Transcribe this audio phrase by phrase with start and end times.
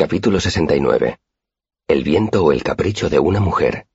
[0.00, 1.18] Capítulo 69.
[1.86, 3.86] El viento o el capricho de una mujer.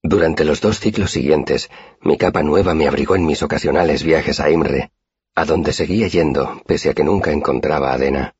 [0.00, 1.68] Durante los dos ciclos siguientes,
[2.00, 4.92] mi capa nueva me abrigó en mis ocasionales viajes a Imre,
[5.34, 8.36] a donde seguía yendo, pese a que nunca encontraba a Dena.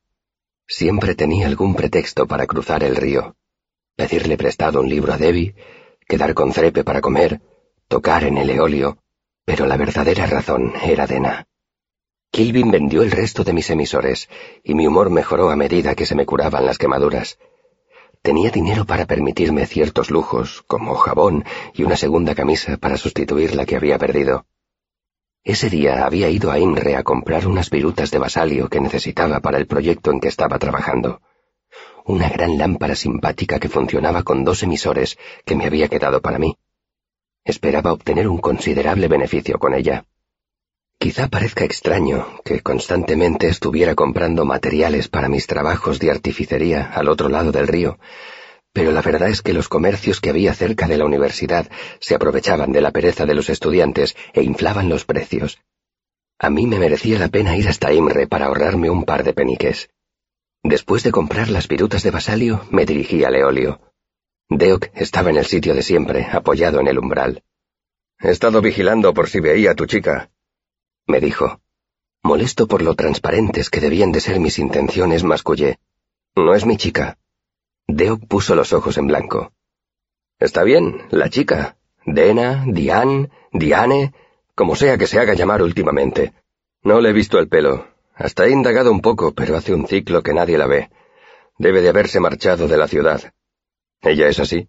[0.65, 3.35] Siempre tenía algún pretexto para cruzar el río.
[3.97, 5.55] Pedirle prestado un libro a Debbie,
[6.07, 7.41] quedar con Crepe para comer,
[7.89, 8.97] tocar en el eolio,
[9.43, 11.49] pero la verdadera razón era Dena.
[12.31, 14.29] Kilvin vendió el resto de mis emisores,
[14.63, 17.39] y mi humor mejoró a medida que se me curaban las quemaduras.
[18.21, 23.65] Tenía dinero para permitirme ciertos lujos, como jabón y una segunda camisa para sustituir la
[23.65, 24.45] que había perdido.
[25.43, 29.57] Ese día había ido a Imre a comprar unas virutas de basalio que necesitaba para
[29.57, 31.21] el proyecto en que estaba trabajando.
[32.05, 36.57] Una gran lámpara simpática que funcionaba con dos emisores que me había quedado para mí.
[37.45, 40.05] Esperaba obtener un considerable beneficio con ella.
[40.99, 47.29] Quizá parezca extraño que constantemente estuviera comprando materiales para mis trabajos de artificería al otro
[47.29, 47.99] lado del río,
[48.73, 52.71] pero la verdad es que los comercios que había cerca de la universidad se aprovechaban
[52.71, 55.59] de la pereza de los estudiantes e inflaban los precios.
[56.39, 59.89] A mí me merecía la pena ir hasta Imre para ahorrarme un par de peniques.
[60.63, 63.81] Después de comprar las virutas de Basalio, me dirigí a Leolio.
[64.49, 67.43] Deok estaba en el sitio de siempre, apoyado en el umbral.
[68.19, 70.29] He estado vigilando por si veía a tu chica,
[71.07, 71.59] me dijo.
[72.23, 75.79] Molesto por lo transparentes que debían de ser mis intenciones, mascullé.
[76.35, 77.17] No es mi chica.
[77.87, 79.51] Deok puso los ojos en blanco.
[80.39, 81.77] Está bien, la chica.
[82.05, 84.13] Dena, Diane, Diane,
[84.55, 86.33] como sea que se haga llamar últimamente.
[86.83, 87.87] No le he visto el pelo.
[88.13, 90.89] Hasta he indagado un poco, pero hace un ciclo que nadie la ve.
[91.57, 93.33] Debe de haberse marchado de la ciudad.
[94.01, 94.67] Ella es así.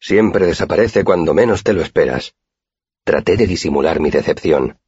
[0.00, 2.34] Siempre desaparece cuando menos te lo esperas.
[3.04, 4.78] Traté de disimular mi decepción.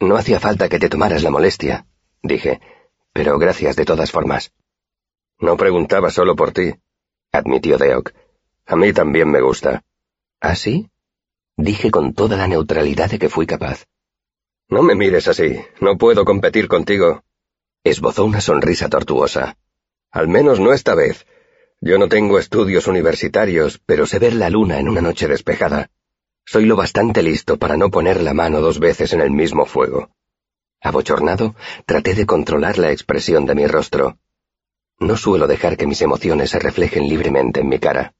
[0.00, 1.86] No hacía falta que te tomaras la molestia,
[2.22, 2.60] dije,
[3.12, 4.52] pero gracias de todas formas.
[5.38, 6.74] No preguntaba solo por ti,
[7.32, 8.12] admitió Deok.
[8.66, 9.84] A mí también me gusta.
[10.40, 10.90] ¿Ah, sí?
[11.56, 13.86] Dije con toda la neutralidad de que fui capaz.
[14.68, 17.22] No me mires así, no puedo competir contigo.
[17.84, 19.56] Esbozó una sonrisa tortuosa.
[20.10, 21.26] Al menos no esta vez.
[21.80, 25.90] Yo no tengo estudios universitarios, pero sé ver la luna en una noche despejada.
[26.48, 30.10] Soy lo bastante listo para no poner la mano dos veces en el mismo fuego.
[30.80, 34.18] Abochornado, traté de controlar la expresión de mi rostro.
[35.00, 38.14] No suelo dejar que mis emociones se reflejen libremente en mi cara.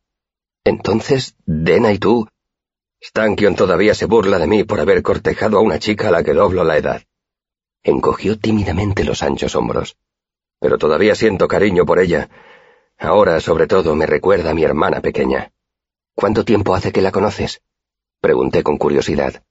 [0.65, 2.29] Entonces, Dena y tú...
[3.01, 6.33] Stankion todavía se burla de mí por haber cortejado a una chica a la que
[6.33, 7.03] doblo la edad.
[7.85, 9.97] Encogió tímidamente los anchos hombros.
[10.59, 12.29] Pero todavía siento cariño por ella.
[12.99, 15.53] Ahora, sobre todo, me recuerda a mi hermana pequeña.
[16.17, 17.63] ¿Cuánto tiempo hace que la conoces?
[18.27, 19.45] Pregunté con curiosidad.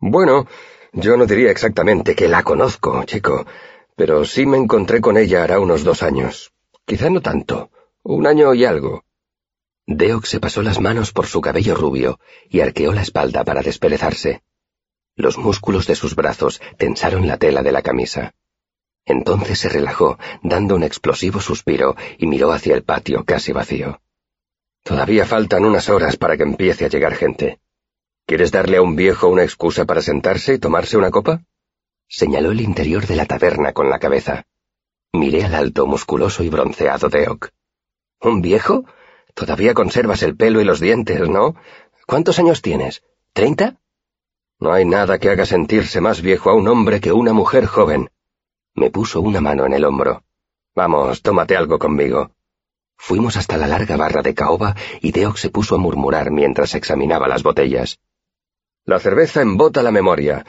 [0.00, 0.46] Bueno,
[0.94, 3.44] yo no diría exactamente que la conozco, chico,
[3.94, 6.50] pero sí me encontré con ella hará unos dos años.
[6.86, 7.68] Quizá no tanto,
[8.02, 9.04] un año y algo.
[9.86, 12.18] Deok se pasó las manos por su cabello rubio
[12.48, 14.42] y arqueó la espalda para desperezarse.
[15.14, 18.32] Los músculos de sus brazos tensaron la tela de la camisa.
[19.04, 24.00] Entonces se relajó, dando un explosivo suspiro, y miró hacia el patio casi vacío.
[24.82, 27.60] Todavía faltan unas horas para que empiece a llegar gente.
[28.26, 31.44] ¿Quieres darle a un viejo una excusa para sentarse y tomarse una copa?
[32.08, 34.42] Señaló el interior de la taberna con la cabeza.
[35.12, 37.38] Miré al alto, musculoso y bronceado de.
[38.20, 38.84] ¿Un viejo?
[39.34, 41.54] Todavía conservas el pelo y los dientes, ¿no?
[42.04, 43.04] ¿Cuántos años tienes?
[43.32, 43.76] ¿Treinta?
[44.58, 48.10] No hay nada que haga sentirse más viejo a un hombre que una mujer joven.
[48.74, 50.24] Me puso una mano en el hombro.
[50.74, 52.32] Vamos, tómate algo conmigo.
[52.96, 57.28] Fuimos hasta la larga barra de caoba y Deok se puso a murmurar mientras examinaba
[57.28, 58.00] las botellas.
[58.86, 60.46] La cerveza embota la memoria.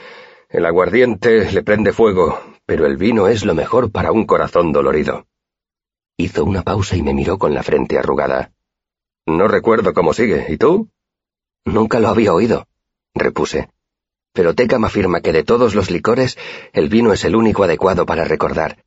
[0.47, 5.25] El aguardiente le prende fuego, pero el vino es lo mejor para un corazón dolorido.
[6.17, 8.51] Hizo una pausa y me miró con la frente arrugada.
[9.25, 10.45] No recuerdo cómo sigue.
[10.49, 10.87] ¿Y tú?
[11.65, 12.67] Nunca lo había oído,
[13.15, 13.69] repuse.
[14.33, 16.37] Pero Tecam afirma que de todos los licores,
[16.73, 18.83] el vino es el único adecuado para recordar.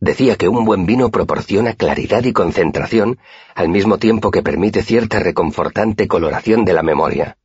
[0.00, 3.18] Decía que un buen vino proporciona claridad y concentración,
[3.54, 7.36] al mismo tiempo que permite cierta reconfortante coloración de la memoria.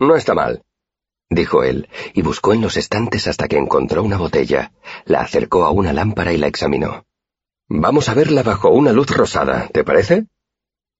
[0.00, 0.64] No está mal,
[1.34, 4.72] dijo él, y buscó en los estantes hasta que encontró una botella,
[5.04, 7.04] la acercó a una lámpara y la examinó.
[7.68, 10.26] Vamos a verla bajo una luz rosada, ¿te parece?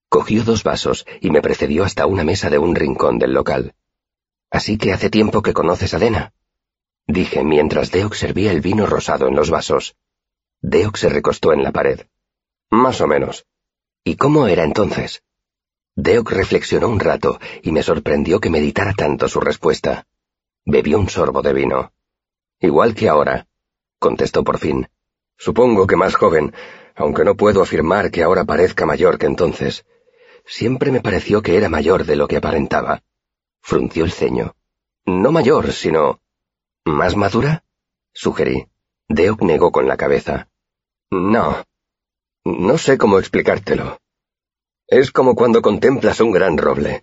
[0.09, 3.75] Cogió dos vasos y me precedió hasta una mesa de un rincón del local.
[4.51, 6.33] Así que hace tiempo que conoces a Dena,
[7.07, 9.97] dije mientras Deok servía el vino rosado en los vasos.
[10.63, 12.01] Deok se recostó en la pared.
[12.71, 13.47] Más o menos.
[14.05, 15.23] ¿Y cómo era entonces?
[15.97, 20.07] Deok reflexionó un rato y me sorprendió que meditara tanto su respuesta.
[20.65, 21.93] Bebió un sorbo de vino.
[22.61, 23.49] Igual que ahora,
[23.99, 24.89] contestó por fin.
[25.37, 26.55] Supongo que más joven,
[26.95, 29.85] aunque no puedo afirmar que ahora parezca mayor que entonces.
[30.45, 33.03] Siempre me pareció que era mayor de lo que aparentaba.
[33.61, 34.55] Frunció el ceño.
[35.05, 36.21] No mayor, sino...
[36.85, 37.65] ¿Más madura?
[38.13, 38.69] sugerí.
[39.09, 40.49] Deok negó con la cabeza.
[41.11, 41.65] No.
[42.45, 43.99] No sé cómo explicártelo.
[44.87, 47.03] Es como cuando contemplas un gran roble.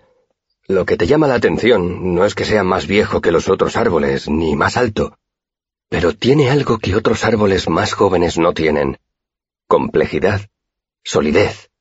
[0.69, 3.75] Lo que te llama la atención no es que sea más viejo que los otros
[3.75, 5.17] árboles, ni más alto,
[5.89, 8.99] pero tiene algo que otros árboles más jóvenes no tienen.
[9.67, 10.41] Complejidad,
[11.03, 11.71] solidez,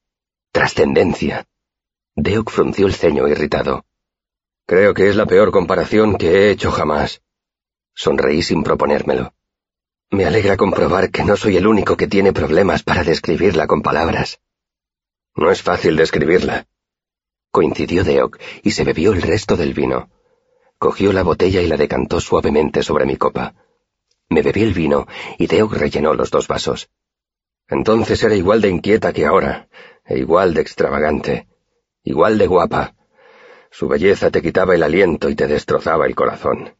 [0.52, 1.46] trascendencia.
[2.16, 3.84] Deok frunció el ceño irritado.
[4.64, 7.20] Creo que es la peor comparación que he hecho jamás.
[7.94, 9.34] Sonreí sin proponérmelo.
[10.10, 14.40] Me alegra comprobar que no soy el único que tiene problemas para describirla con palabras.
[15.36, 16.66] No es fácil describirla.
[17.50, 20.10] Coincidió Deok y se bebió el resto del vino.
[20.78, 23.54] Cogió la botella y la decantó suavemente sobre mi copa.
[24.28, 25.06] Me bebí el vino
[25.38, 26.90] y Deok rellenó los dos vasos.
[27.68, 29.68] Entonces era igual de inquieta que ahora,
[30.04, 31.48] e igual de extravagante,
[32.02, 32.94] igual de guapa.
[33.70, 36.74] Su belleza te quitaba el aliento y te destrozaba el corazón.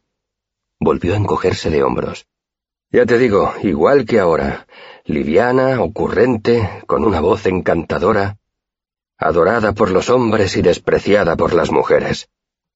[0.81, 2.27] Volvió a encogerse de hombros.
[2.91, 4.67] Ya te digo, igual que ahora,
[5.05, 8.39] liviana, ocurrente, con una voz encantadora,
[9.19, 12.31] adorada por los hombres y despreciada por las mujeres.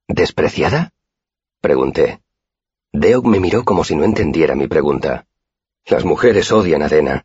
[0.08, 0.92] ¿Despreciada?
[1.60, 2.20] Pregunté.
[2.92, 5.26] Deok me miró como si no entendiera mi pregunta.
[5.86, 7.24] Las mujeres odian a Dena,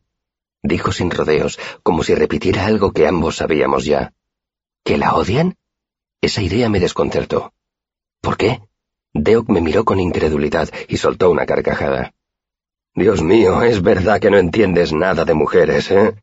[0.63, 4.13] dijo sin rodeos, como si repitiera algo que ambos sabíamos ya.
[4.83, 5.57] ¿Que la odian?
[6.21, 7.53] Esa idea me desconcertó.
[8.21, 8.61] ¿Por qué?
[9.13, 12.13] Deok me miró con incredulidad y soltó una carcajada.
[12.93, 16.15] Dios mío, es verdad que no entiendes nada de mujeres, ¿eh?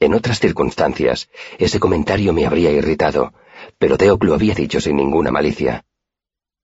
[0.00, 1.28] En otras circunstancias,
[1.58, 3.32] ese comentario me habría irritado,
[3.78, 5.84] pero Deok lo había dicho sin ninguna malicia.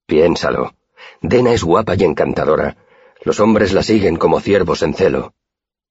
[0.06, 0.75] Piénsalo.
[1.20, 2.76] Dena es guapa y encantadora.
[3.22, 5.34] Los hombres la siguen como ciervos en celo.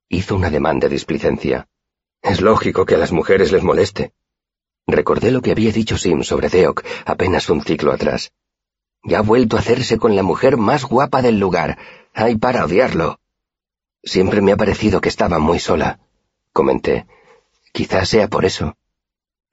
[0.07, 1.67] Hizo un ademán de displicencia.
[2.21, 4.13] Es lógico que a las mujeres les moleste.
[4.87, 8.31] Recordé lo que había dicho Sim sobre Deok apenas un ciclo atrás.
[9.03, 11.77] Ya ha vuelto a hacerse con la mujer más guapa del lugar.
[12.13, 13.19] Hay para odiarlo.
[14.01, 15.99] Siempre me ha parecido que estaba muy sola,
[16.53, 17.05] comenté.
[17.73, 18.77] Quizás sea por eso.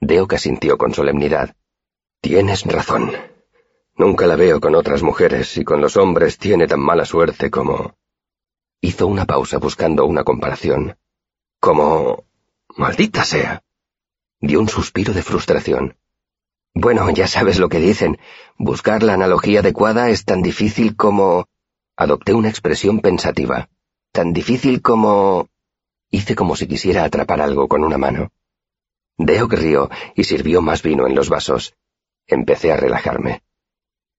[0.01, 1.57] Deok asintió con solemnidad.
[2.21, 3.13] Tienes razón.
[3.97, 7.97] Nunca la veo con otras mujeres y con los hombres tiene tan mala suerte como...
[8.83, 10.99] Hizo una pausa buscando una comparación.
[11.61, 12.25] Como...
[12.77, 13.63] Maldita sea.
[14.39, 15.97] Dio un suspiro de frustración.
[16.75, 18.19] Bueno, ya sabes lo que dicen.
[18.59, 21.47] Buscar la analogía adecuada es tan difícil como...
[21.97, 23.71] Adopté una expresión pensativa.
[24.13, 25.49] Tan difícil como...
[26.11, 28.33] Hice como si quisiera atrapar algo con una mano.
[29.17, 31.75] Deok rió y sirvió más vino en los vasos.
[32.27, 33.43] Empecé a relajarme.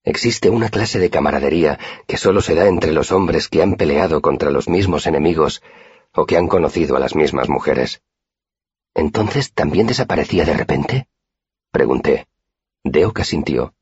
[0.03, 1.77] Existe una clase de camaradería
[2.07, 5.61] que solo se da entre los hombres que han peleado contra los mismos enemigos
[6.13, 8.01] o que han conocido a las mismas mujeres.
[8.95, 11.07] ¿Entonces también desaparecía de repente?
[11.71, 12.27] Pregunté.
[12.83, 13.75] Deoka sintió.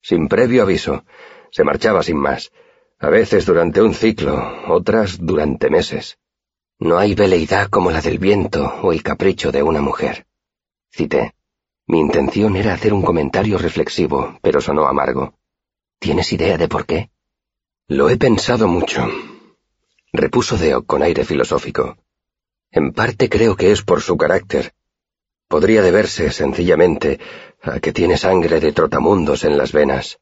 [0.00, 1.04] Sin previo aviso.
[1.50, 2.52] Se marchaba sin más.
[2.98, 6.19] A veces durante un ciclo, otras durante meses.
[6.80, 10.26] No hay veleidad como la del viento o el capricho de una mujer.
[10.90, 11.34] Cité.
[11.86, 15.34] Mi intención era hacer un comentario reflexivo, pero sonó amargo.
[15.98, 17.10] ¿Tienes idea de por qué?
[17.86, 19.06] Lo he pensado mucho,
[20.12, 21.98] repuso Deo con aire filosófico.
[22.70, 24.72] En parte creo que es por su carácter.
[25.48, 27.20] Podría deberse, sencillamente,
[27.60, 30.18] a que tiene sangre de trotamundos en las venas.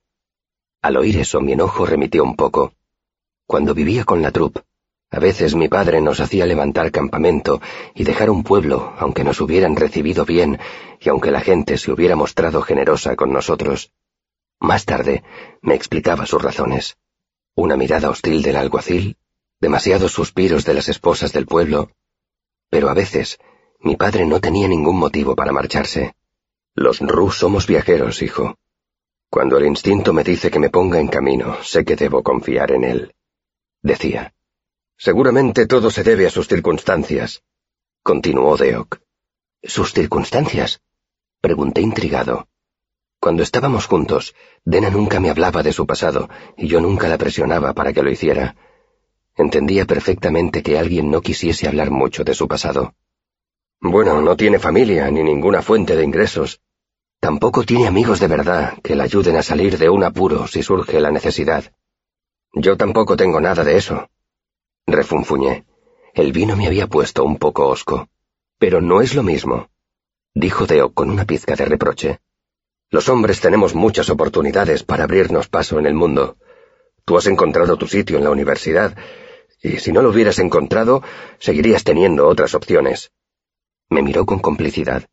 [0.83, 2.73] Al oír eso mi enojo remitió un poco.
[3.47, 4.63] Cuando vivía con la troupe,
[5.11, 7.63] a veces mi padre nos hacía levantar campamento
[7.95, 10.59] y dejar un pueblo, aunque nos hubieran recibido bien
[11.01, 13.91] y aunque la gente se hubiera mostrado generosa con nosotros.
[14.61, 15.23] Más tarde
[15.63, 16.99] me explicaba sus razones.
[17.55, 19.17] Una mirada hostil del alguacil,
[19.61, 21.91] demasiados suspiros de las esposas del pueblo.
[22.69, 23.39] Pero a veces
[23.81, 26.15] mi padre no tenía ningún motivo para marcharse.
[26.75, 28.57] Los Rus somos viajeros, hijo.
[29.31, 32.85] Cuando el instinto me dice que me ponga en camino, sé que debo confiar en
[32.85, 33.15] él.
[33.83, 34.35] Decía.
[34.99, 37.45] Seguramente todo se debe a sus circunstancias,
[38.03, 38.99] continuó Deok.
[39.63, 40.81] ¿Sus circunstancias?
[41.41, 42.49] Pregunté intrigado.
[43.21, 47.75] Cuando estábamos juntos, Dena nunca me hablaba de su pasado, y yo nunca la presionaba
[47.75, 48.57] para que lo hiciera.
[49.37, 52.95] Entendía perfectamente que alguien no quisiese hablar mucho de su pasado.
[53.81, 56.61] Bueno, no tiene familia ni ninguna fuente de ingresos.
[57.21, 61.01] Tampoco tiene amigos de verdad que la ayuden a salir de un apuro si surge
[61.01, 61.73] la necesidad.
[62.53, 64.09] Yo tampoco tengo nada de eso.
[64.91, 65.67] Refunfuñé.
[66.15, 68.09] El vino me había puesto un poco hosco.
[68.59, 69.69] Pero no es lo mismo,
[70.35, 72.21] dijo Deo con una pizca de reproche.
[72.91, 76.39] Los hombres tenemos muchas oportunidades para abrirnos paso en el mundo.
[77.05, 78.97] Tú has encontrado tu sitio en la universidad,
[79.63, 81.03] y si no lo hubieras encontrado,
[81.39, 83.13] seguirías teniendo otras opciones.
[83.91, 85.05] Me miró con complicidad.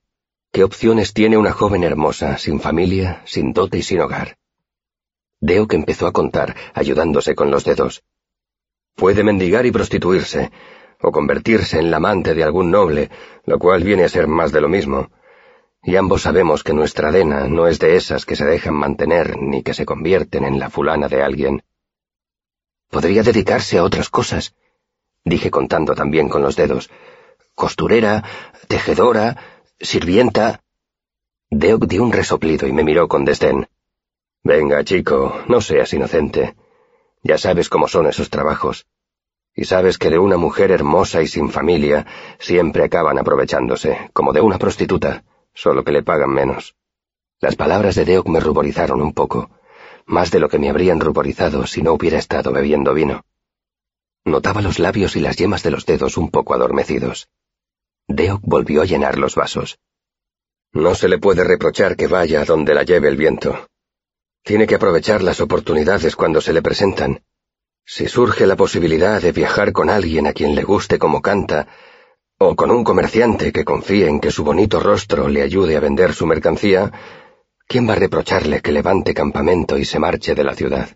[0.54, 4.38] ¿Qué opciones tiene una joven hermosa, sin familia, sin dote y sin hogar?
[5.42, 8.04] Deo que empezó a contar, ayudándose con los dedos.
[8.96, 10.52] Puede mendigar y prostituirse,
[11.02, 13.10] o convertirse en la amante de algún noble,
[13.46, 15.10] lo cual viene a ser más de lo mismo.
[15.84, 19.62] Y ambos sabemos que nuestra Dena no es de esas que se dejan mantener ni
[19.62, 21.64] que se convierten en la fulana de alguien.
[22.90, 24.56] Podría dedicarse a otras cosas,
[25.24, 26.90] dije contando también con los dedos.
[27.54, 28.24] Costurera,
[28.68, 29.38] tejedora,
[29.80, 30.62] sirvienta.
[31.50, 33.68] Deok dio un resoplido y me miró con desdén.
[34.44, 36.56] Venga, chico, no seas inocente.
[37.26, 38.86] Ya sabes cómo son esos trabajos.
[39.56, 42.06] Y sabes que de una mujer hermosa y sin familia
[42.38, 46.76] siempre acaban aprovechándose, como de una prostituta, solo que le pagan menos.
[47.40, 49.50] Las palabras de Deok me ruborizaron un poco,
[50.06, 53.26] más de lo que me habrían ruborizado si no hubiera estado bebiendo vino.
[54.24, 57.28] Notaba los labios y las yemas de los dedos un poco adormecidos.
[58.08, 59.80] Deok volvió a llenar los vasos.
[60.74, 63.68] No se le puede reprochar que vaya a donde la lleve el viento.
[64.46, 67.24] Tiene que aprovechar las oportunidades cuando se le presentan.
[67.84, 71.68] Si surge la posibilidad de viajar con alguien a quien le guste como canta,
[72.38, 76.14] o con un comerciante que confíe en que su bonito rostro le ayude a vender
[76.14, 76.92] su mercancía,
[77.68, 80.90] ¿quién va a reprocharle que levante campamento y se marche de la ciudad?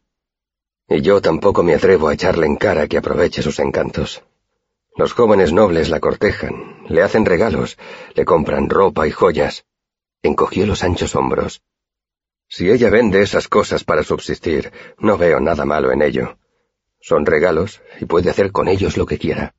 [0.88, 4.22] Y yo tampoco me atrevo a echarle en cara que aproveche sus encantos.
[4.96, 7.80] Los jóvenes nobles la cortejan, le hacen regalos,
[8.14, 9.66] le compran ropa y joyas.
[10.22, 11.64] Encogió los anchos hombros.
[12.52, 16.40] Si ella vende esas cosas para subsistir, no veo nada malo en ello.
[17.00, 19.54] Son regalos y puede hacer con ellos lo que quiera.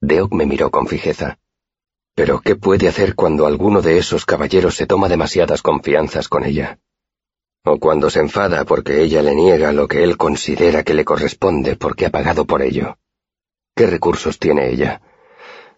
[0.00, 1.38] Deok me miró con fijeza.
[2.14, 6.78] Pero ¿qué puede hacer cuando alguno de esos caballeros se toma demasiadas confianzas con ella?
[7.64, 11.76] O cuando se enfada porque ella le niega lo que él considera que le corresponde
[11.76, 12.96] porque ha pagado por ello.
[13.74, 15.02] ¿Qué recursos tiene ella?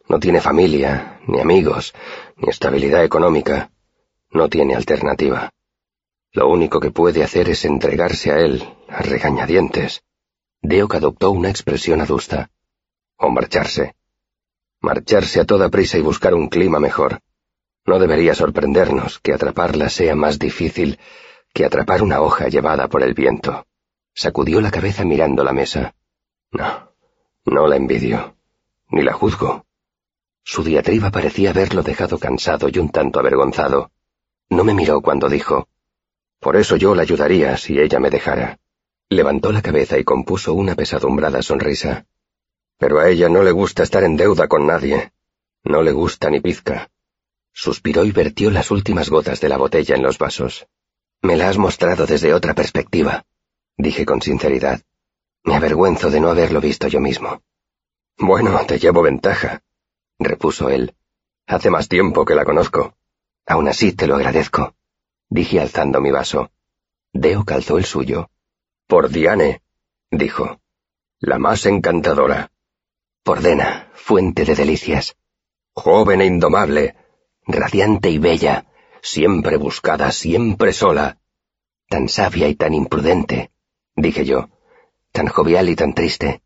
[0.09, 1.95] No tiene familia, ni amigos,
[2.37, 3.73] ni estabilidad económica.
[4.31, 5.51] No tiene alternativa.
[6.39, 10.05] Lo único que puede hacer es entregarse a él, a regañadientes.
[10.63, 12.53] Deok adoptó una expresión adusta.
[13.17, 13.97] O marcharse.
[14.81, 17.19] Marcharse a toda prisa y buscar un clima mejor.
[17.87, 21.01] No debería sorprendernos que atraparla sea más difícil
[21.53, 23.67] que atrapar una hoja llevada por el viento.
[24.15, 25.97] Sacudió la cabeza mirando la mesa.
[26.53, 26.93] No,
[27.47, 28.37] no la envidio,
[28.91, 29.67] ni la juzgo.
[30.45, 33.91] Su diatriba parecía haberlo dejado cansado y un tanto avergonzado.
[34.51, 35.67] No me miró cuando dijo,
[36.41, 38.59] por eso yo la ayudaría si ella me dejara.
[39.09, 42.07] Levantó la cabeza y compuso una pesadumbrada sonrisa.
[42.79, 45.13] Pero a ella no le gusta estar en deuda con nadie.
[45.65, 46.91] No le gusta ni pizca.
[47.53, 50.69] Suspiró y vertió las últimas gotas de la botella en los vasos.
[51.23, 53.25] Me la has mostrado desde otra perspectiva,
[53.77, 54.81] dije con sinceridad.
[55.43, 57.43] Me avergüenzo de no haberlo visto yo mismo.
[58.17, 59.63] Bueno, te llevo ventaja,
[60.21, 60.95] repuso él.
[61.47, 62.95] Hace más tiempo que la conozco.
[63.47, 64.77] Aún así te lo agradezco
[65.29, 66.51] dije alzando mi vaso.
[67.13, 68.31] Deo calzó el suyo.
[68.87, 69.63] Por Diane,
[70.11, 70.61] dijo.
[71.21, 72.51] La más encantadora.
[73.23, 75.17] Por Dena, fuente de delicias.
[75.75, 76.97] Joven e indomable,
[77.47, 78.67] radiante y bella,
[79.03, 81.19] siempre buscada, siempre sola.
[81.89, 83.51] Tan sabia y tan imprudente,
[83.95, 84.51] dije yo,
[85.13, 86.43] tan jovial y tan triste.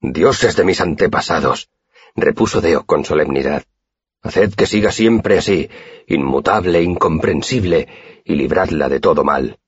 [0.00, 1.70] Dioses de mis antepasados,
[2.14, 3.64] repuso Deo con solemnidad.
[4.22, 5.68] Haced que siga siempre así,
[6.06, 7.88] inmutable, incomprensible,
[8.24, 9.58] y libradla de todo mal.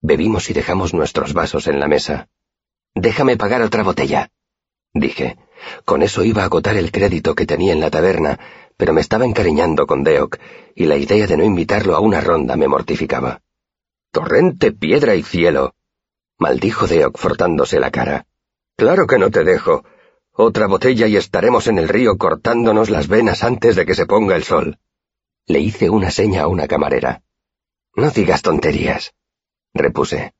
[0.00, 2.28] Bebimos y dejamos nuestros vasos en la mesa.
[2.94, 4.30] Déjame pagar otra botella,
[4.94, 5.36] dije.
[5.84, 8.38] Con eso iba a agotar el crédito que tenía en la taberna,
[8.76, 10.38] pero me estaba encariñando con Deok,
[10.74, 13.42] y la idea de no invitarlo a una ronda me mortificaba.
[14.10, 15.74] Torrente, piedra y cielo,
[16.38, 18.26] maldijo Deok frotándose la cara.
[18.76, 19.84] Claro que no te dejo.
[20.42, 24.36] Otra botella y estaremos en el río cortándonos las venas antes de que se ponga
[24.36, 24.78] el sol.
[25.44, 27.22] Le hice una seña a una camarera.
[27.94, 29.12] No digas tonterías,
[29.74, 30.32] repuse.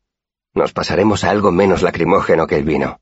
[0.54, 2.98] Nos pasaremos a algo menos lacrimógeno que el vino.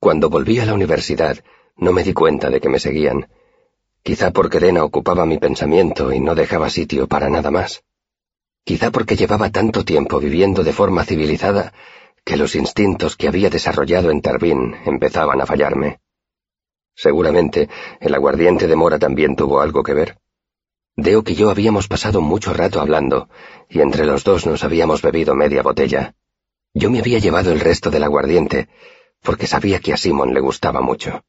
[0.00, 1.44] Cuando volví a la universidad,
[1.76, 3.28] no me di cuenta de que me seguían.
[4.02, 7.84] Quizá porque Dena ocupaba mi pensamiento y no dejaba sitio para nada más.
[8.64, 11.72] Quizá porque llevaba tanto tiempo viviendo de forma civilizada
[12.28, 16.00] que los instintos que había desarrollado en Tarbín empezaban a fallarme.
[16.94, 17.70] Seguramente
[18.00, 20.18] el aguardiente de Mora también tuvo algo que ver.
[20.94, 23.30] Deo y yo habíamos pasado mucho rato hablando,
[23.70, 26.16] y entre los dos nos habíamos bebido media botella.
[26.74, 28.68] Yo me había llevado el resto del aguardiente,
[29.22, 31.24] porque sabía que a Simon le gustaba mucho.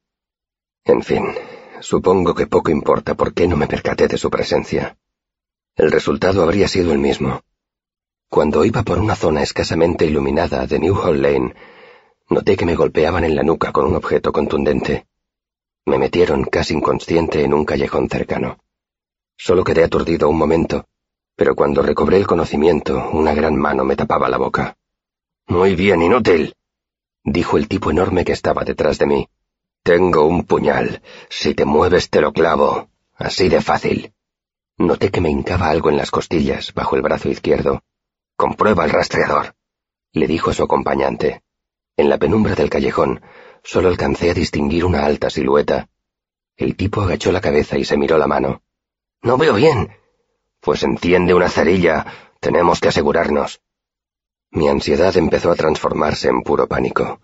[0.84, 1.34] En fin,
[1.80, 4.98] supongo que poco importa por qué no me percaté de su presencia.
[5.78, 7.42] El resultado habría sido el mismo.
[8.30, 11.56] Cuando iba por una zona escasamente iluminada de New Hall Lane,
[12.30, 15.08] noté que me golpeaban en la nuca con un objeto contundente.
[15.86, 18.60] Me metieron casi inconsciente en un callejón cercano.
[19.36, 20.86] Solo quedé aturdido un momento,
[21.36, 24.78] pero cuando recobré el conocimiento, una gran mano me tapaba la boca.
[25.48, 26.54] Muy bien, inútil,
[27.24, 29.30] dijo el tipo enorme que estaba detrás de mí.
[29.82, 31.02] Tengo un puñal.
[31.30, 32.90] Si te mueves te lo clavo.
[33.16, 34.14] Así de fácil.
[34.78, 37.82] Noté que me hincaba algo en las costillas, bajo el brazo izquierdo.
[38.40, 39.54] Comprueba el rastreador,
[40.14, 41.44] le dijo a su acompañante.
[41.98, 43.22] En la penumbra del callejón,
[43.64, 45.90] solo alcancé a distinguir una alta silueta.
[46.56, 48.64] El tipo agachó la cabeza y se miró la mano.
[49.22, 49.92] No veo bien.
[50.62, 52.06] Pues enciende una cerilla.
[52.40, 53.60] Tenemos que asegurarnos.
[54.52, 57.20] Mi ansiedad empezó a transformarse en puro pánico.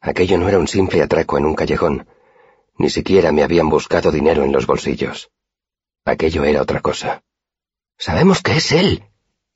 [0.00, 2.08] Aquello no era un simple atraco en un callejón.
[2.78, 5.30] Ni siquiera me habían buscado dinero en los bolsillos.
[6.04, 7.22] Aquello era otra cosa.
[7.96, 9.04] Sabemos que es él,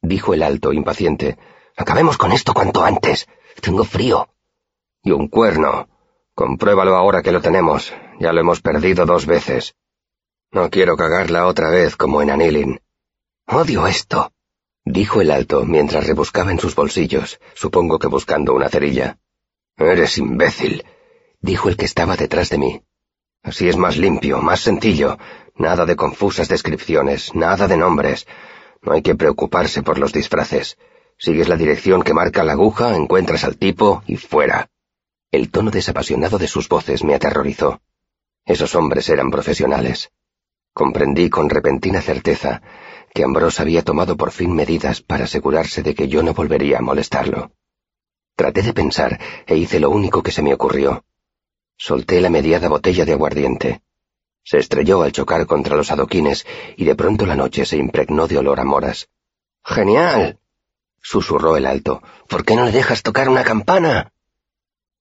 [0.06, 1.38] dijo el alto, impaciente.
[1.76, 3.28] Acabemos con esto cuanto antes.
[3.60, 4.28] Tengo frío.
[5.02, 5.88] Y un cuerno.
[6.34, 7.92] Compruébalo ahora que lo tenemos.
[8.18, 9.74] Ya lo hemos perdido dos veces.
[10.50, 12.80] No quiero cagarla otra vez como en Anilin.
[13.48, 14.32] Odio esto,
[14.84, 19.18] dijo el alto mientras rebuscaba en sus bolsillos, supongo que buscando una cerilla.
[19.76, 20.84] Eres imbécil,
[21.40, 22.82] dijo el que estaba detrás de mí.
[23.42, 25.18] Así es más limpio, más sencillo.
[25.56, 28.26] Nada de confusas descripciones, nada de nombres.
[28.86, 30.78] No hay que preocuparse por los disfraces.
[31.18, 34.70] Sigues la dirección que marca la aguja, encuentras al tipo y fuera.
[35.32, 37.80] El tono desapasionado de sus voces me aterrorizó.
[38.44, 40.12] Esos hombres eran profesionales.
[40.72, 42.62] Comprendí con repentina certeza
[43.12, 46.82] que Ambrose había tomado por fin medidas para asegurarse de que yo no volvería a
[46.82, 47.50] molestarlo.
[48.36, 51.04] Traté de pensar e hice lo único que se me ocurrió.
[51.76, 53.80] Solté la mediada botella de aguardiente.
[54.46, 58.38] Se estrelló al chocar contra los adoquines y de pronto la noche se impregnó de
[58.38, 59.08] olor a moras.
[59.64, 60.38] ¡Genial!
[61.02, 62.00] susurró el alto.
[62.28, 64.12] ¿Por qué no le dejas tocar una campana?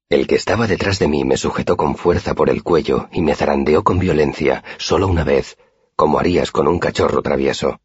[0.10, 3.36] El que estaba detrás de mí me sujetó con fuerza por el cuello y me
[3.36, 5.60] zarandeó con violencia, solo una vez,
[5.96, 7.80] como harías con un cachorro travieso.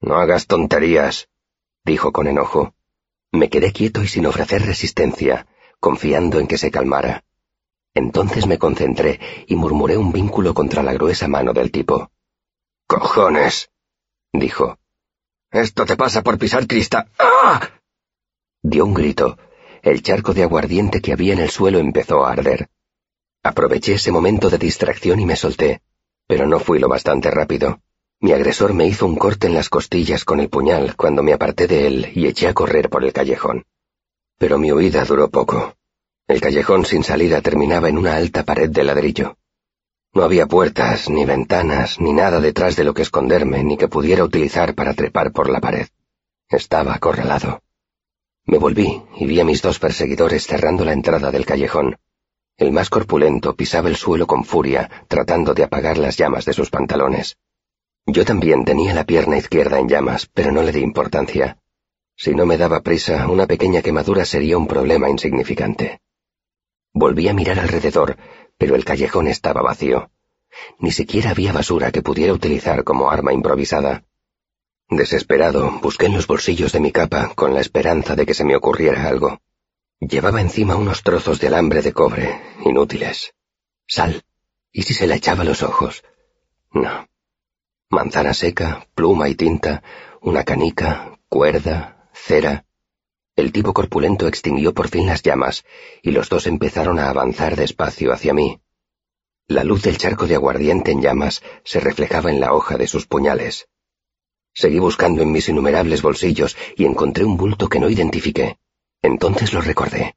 [0.00, 1.28] No hagas tonterías,
[1.84, 2.72] dijo con enojo.
[3.32, 5.48] Me quedé quieto y sin ofrecer resistencia,
[5.80, 7.24] confiando en que se calmara.
[7.98, 12.12] Entonces me concentré y murmuré un vínculo contra la gruesa mano del tipo.
[12.86, 13.70] ¡Cojones!
[14.32, 14.78] dijo.
[15.50, 17.10] Esto te pasa por pisar cristal.
[17.18, 17.60] ¡Ah!
[18.62, 19.36] Dio un grito,
[19.82, 22.68] el charco de aguardiente que había en el suelo empezó a arder.
[23.42, 25.82] Aproveché ese momento de distracción y me solté,
[26.28, 27.80] pero no fui lo bastante rápido.
[28.20, 31.66] Mi agresor me hizo un corte en las costillas con el puñal cuando me aparté
[31.66, 33.66] de él y eché a correr por el callejón.
[34.38, 35.74] Pero mi huida duró poco.
[36.28, 39.38] El callejón sin salida terminaba en una alta pared de ladrillo.
[40.12, 44.24] No había puertas, ni ventanas, ni nada detrás de lo que esconderme, ni que pudiera
[44.24, 45.88] utilizar para trepar por la pared.
[46.50, 47.62] Estaba acorralado.
[48.44, 51.96] Me volví y vi a mis dos perseguidores cerrando la entrada del callejón.
[52.58, 56.68] El más corpulento pisaba el suelo con furia, tratando de apagar las llamas de sus
[56.68, 57.38] pantalones.
[58.04, 61.56] Yo también tenía la pierna izquierda en llamas, pero no le di importancia.
[62.16, 66.00] Si no me daba prisa, una pequeña quemadura sería un problema insignificante.
[66.98, 68.16] Volví a mirar alrededor,
[68.56, 70.10] pero el callejón estaba vacío.
[70.80, 74.02] Ni siquiera había basura que pudiera utilizar como arma improvisada.
[74.90, 78.56] Desesperado, busqué en los bolsillos de mi capa con la esperanza de que se me
[78.56, 79.40] ocurriera algo.
[80.00, 83.32] Llevaba encima unos trozos de alambre de cobre, inútiles.
[83.86, 84.24] Sal.
[84.72, 86.02] ¿Y si se la echaba a los ojos?
[86.72, 87.06] No.
[87.90, 89.84] Manzana seca, pluma y tinta,
[90.20, 92.64] una canica, cuerda, cera.
[93.38, 95.64] El tipo corpulento extinguió por fin las llamas,
[96.02, 98.60] y los dos empezaron a avanzar despacio hacia mí.
[99.46, 103.06] La luz del charco de aguardiente en llamas se reflejaba en la hoja de sus
[103.06, 103.68] puñales.
[104.52, 108.58] Seguí buscando en mis innumerables bolsillos y encontré un bulto que no identifiqué.
[109.02, 110.16] Entonces lo recordé.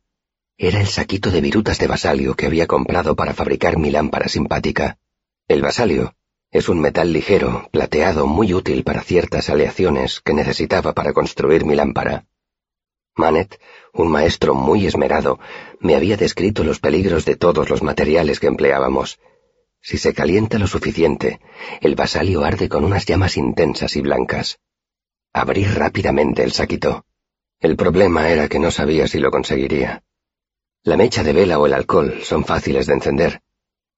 [0.58, 4.98] Era el saquito de virutas de basalio que había comprado para fabricar mi lámpara simpática.
[5.48, 6.16] El basalio
[6.50, 11.76] es un metal ligero, plateado, muy útil para ciertas aleaciones que necesitaba para construir mi
[11.76, 12.26] lámpara.
[13.16, 13.60] Manet,
[13.94, 15.40] un maestro muy esmerado,
[15.80, 19.20] me había descrito los peligros de todos los materiales que empleábamos,
[19.84, 21.40] si se calienta lo suficiente,
[21.82, 24.60] el basalio arde con unas llamas intensas y blancas.
[25.34, 27.06] Abrí rápidamente el saquito.
[27.60, 30.04] El problema era que no sabía si lo conseguiría.
[30.84, 33.42] La mecha de vela o el alcohol son fáciles de encender.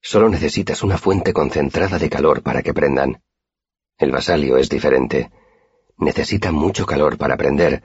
[0.02, 3.21] Solo necesitas una fuente concentrada de calor para que prendan.
[3.97, 5.32] El basalio es diferente.
[5.97, 7.84] Necesita mucho calor para prender,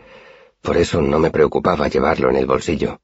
[0.62, 3.01] por eso no me preocupaba llevarlo en el bolsillo.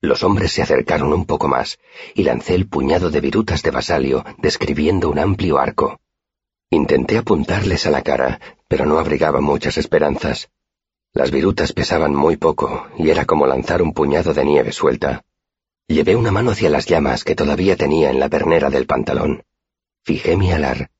[0.00, 1.78] Los hombres se acercaron un poco más,
[2.14, 6.00] y lancé el puñado de virutas de basalio, describiendo un amplio arco.
[6.70, 10.50] Intenté apuntarles a la cara, pero no abrigaba muchas esperanzas.
[11.12, 15.24] Las virutas pesaban muy poco, y era como lanzar un puñado de nieve suelta.
[15.88, 19.44] Llevé una mano hacia las llamas que todavía tenía en la pernera del pantalón.
[20.02, 20.90] Fijé mi alar.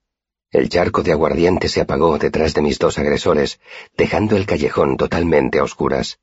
[0.49, 3.59] El charco de aguardiente se apagó detrás de mis dos agresores,
[3.97, 6.19] dejando el callejón totalmente a oscuras.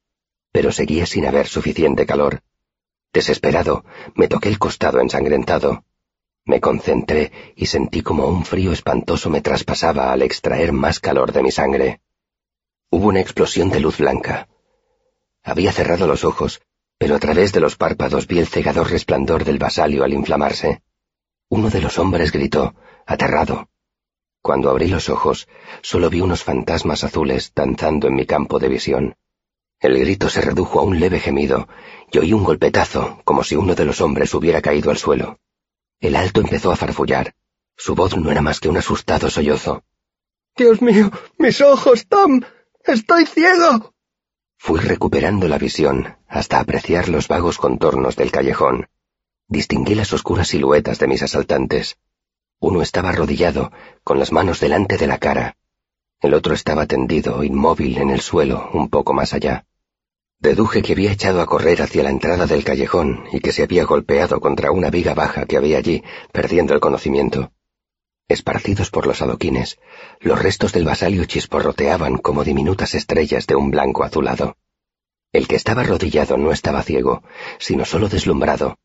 [0.50, 2.40] Pero seguía sin haber suficiente calor.
[3.12, 3.84] Desesperado,
[4.14, 5.84] me toqué el costado ensangrentado.
[6.46, 11.42] Me concentré y sentí como un frío espantoso me traspasaba al extraer más calor de
[11.42, 12.00] mi sangre.
[12.90, 14.48] Hubo una explosión de luz blanca.
[15.42, 16.62] Había cerrado los ojos,
[16.96, 20.82] pero a través de los párpados vi el cegador resplandor del basalio al inflamarse.
[21.50, 22.74] Uno de los hombres gritó,
[23.06, 23.68] aterrado.
[24.44, 25.48] Cuando abrí los ojos,
[25.80, 29.16] solo vi unos fantasmas azules danzando en mi campo de visión.
[29.80, 31.66] El grito se redujo a un leve gemido
[32.12, 35.38] y oí un golpetazo, como si uno de los hombres hubiera caído al suelo.
[35.98, 37.32] El alto empezó a farfullar.
[37.74, 39.82] Su voz no era más que un asustado sollozo.
[40.54, 42.42] Dios mío, mis ojos, Tom.
[42.84, 43.94] Estoy ciego.
[44.58, 48.90] Fui recuperando la visión hasta apreciar los vagos contornos del callejón.
[49.48, 51.96] Distinguí las oscuras siluetas de mis asaltantes.
[52.66, 53.72] Uno estaba arrodillado,
[54.04, 55.58] con las manos delante de la cara.
[56.22, 59.66] El otro estaba tendido, inmóvil, en el suelo, un poco más allá.
[60.38, 63.84] Deduje que había echado a correr hacia la entrada del callejón y que se había
[63.84, 67.52] golpeado contra una viga baja que había allí, perdiendo el conocimiento.
[68.28, 69.78] Esparcidos por los adoquines,
[70.20, 74.56] los restos del basalio chisporroteaban como diminutas estrellas de un blanco azulado.
[75.32, 77.24] El que estaba arrodillado no estaba ciego,
[77.58, 78.78] sino solo deslumbrado.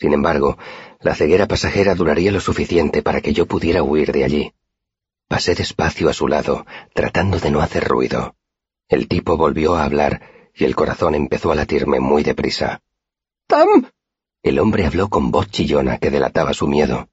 [0.00, 0.56] Sin embargo,
[1.00, 4.54] la ceguera pasajera duraría lo suficiente para que yo pudiera huir de allí.
[5.28, 8.34] Pasé despacio a su lado, tratando de no hacer ruido.
[8.88, 10.22] El tipo volvió a hablar
[10.54, 12.80] y el corazón empezó a latirme muy deprisa.
[13.46, 13.90] ¡Tam!
[14.42, 17.10] El hombre habló con voz chillona que delataba su miedo.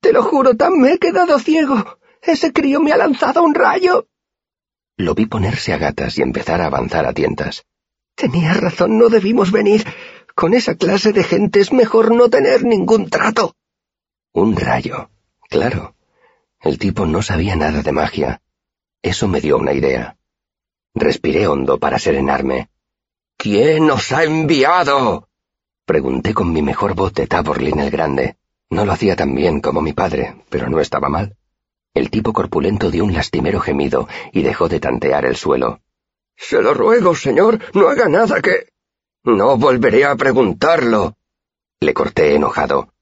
[0.00, 1.98] Te lo juro, Tam, me he quedado ciego.
[2.20, 4.06] Ese crío me ha lanzado un rayo.
[4.98, 7.64] Lo vi ponerse a gatas y empezar a avanzar a tientas.
[8.14, 9.84] Tenías razón, no debimos venir.
[10.38, 13.56] Con esa clase de gente es mejor no tener ningún trato.
[14.32, 15.10] Un rayo.
[15.50, 15.96] Claro.
[16.60, 18.40] El tipo no sabía nada de magia.
[19.02, 20.16] Eso me dio una idea.
[20.94, 22.68] Respiré hondo para serenarme.
[23.36, 25.28] ¿Quién nos ha enviado?
[25.84, 28.36] Pregunté con mi mejor voz de Taborlin el Grande.
[28.70, 31.36] No lo hacía tan bien como mi padre, pero no estaba mal.
[31.94, 35.80] El tipo corpulento dio un lastimero gemido y dejó de tantear el suelo.
[36.36, 38.77] Se lo ruego, señor, no haga nada que...
[39.28, 41.14] No volveré a preguntarlo.
[41.80, 42.94] Le corté enojado.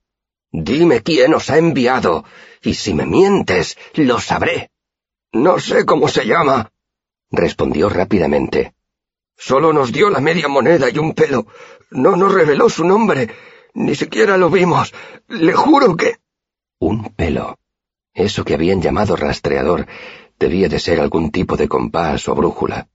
[0.51, 2.25] Dime quién os ha enviado,
[2.63, 4.71] y si me mientes, lo sabré.
[5.33, 6.73] No sé cómo se llama,
[7.31, 8.75] respondió rápidamente.
[9.37, 11.47] Solo nos dio la media moneda y un pelo.
[11.91, 13.31] No nos reveló su nombre.
[13.75, 14.93] Ni siquiera lo vimos.
[15.29, 16.17] Le juro que...
[16.81, 17.57] Un pelo.
[18.13, 19.87] Eso que habían llamado rastreador
[20.41, 22.89] debía de ser algún tipo de compás o brújula.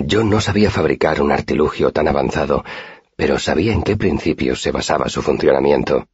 [0.00, 2.64] Yo no sabía fabricar un artilugio tan avanzado,
[3.16, 6.08] pero sabía en qué principios se basaba su funcionamiento.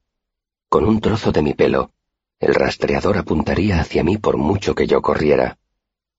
[0.68, 1.92] Con un trozo de mi pelo,
[2.40, 5.58] el rastreador apuntaría hacia mí por mucho que yo corriera.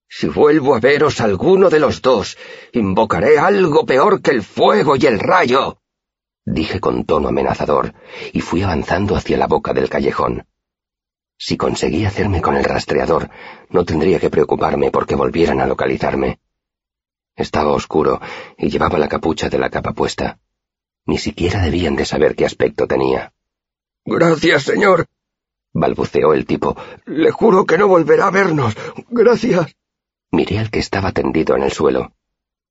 [0.08, 2.38] Si vuelvo a veros alguno de los dos,
[2.72, 5.78] invocaré algo peor que el fuego y el rayo
[6.48, 7.94] dije con tono amenazador,
[8.32, 10.46] y fui avanzando hacia la boca del callejón.
[11.38, 13.30] Si conseguía hacerme con el rastreador,
[13.70, 16.40] no tendría que preocuparme porque volvieran a localizarme.
[17.38, 18.20] Estaba oscuro
[18.58, 20.40] y llevaba la capucha de la capa puesta.
[21.06, 23.32] Ni siquiera debían de saber qué aspecto tenía.
[24.04, 25.06] Gracias, señor,
[25.74, 26.76] balbuceó el tipo.
[27.06, 28.76] Le juro que no volverá a vernos.
[29.10, 29.76] Gracias.
[30.32, 32.12] Miré al que estaba tendido en el suelo.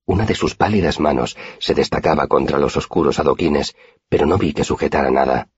[0.05, 3.75] Una de sus pálidas manos se destacaba contra los oscuros adoquines,
[4.09, 5.49] pero no vi que sujetara nada.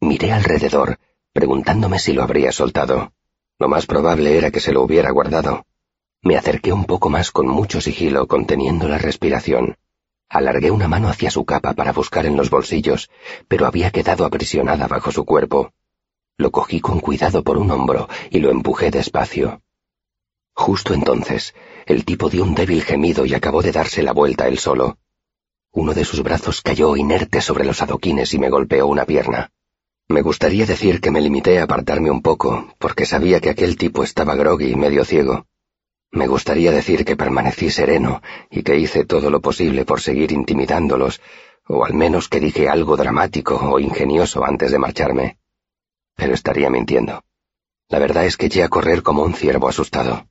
[0.00, 0.98] Miré alrededor,
[1.32, 3.12] preguntándome si lo habría soltado.
[3.58, 5.64] Lo más probable era que se lo hubiera guardado.
[6.22, 9.76] Me acerqué un poco más con mucho sigilo, conteniendo la respiración.
[10.28, 13.10] Alargué una mano hacia su capa para buscar en los bolsillos,
[13.48, 15.72] pero había quedado aprisionada bajo su cuerpo.
[16.38, 19.62] Lo cogí con cuidado por un hombro y lo empujé despacio.
[20.54, 21.54] Justo entonces,
[21.86, 24.98] el tipo dio un débil gemido y acabó de darse la vuelta él solo.
[25.72, 29.50] Uno de sus brazos cayó inerte sobre los adoquines y me golpeó una pierna.
[30.06, 34.04] Me gustaría decir que me limité a apartarme un poco, porque sabía que aquel tipo
[34.04, 35.46] estaba groggy y medio ciego.
[36.12, 41.22] Me gustaría decir que permanecí sereno y que hice todo lo posible por seguir intimidándolos,
[41.66, 45.38] o al menos que dije algo dramático o ingenioso antes de marcharme.
[46.14, 47.24] Pero estaría mintiendo.
[47.88, 50.26] La verdad es que eché a correr como un ciervo asustado.